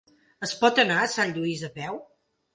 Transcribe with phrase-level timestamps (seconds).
[0.47, 2.03] Es pot anar a Sant Lluís a peu?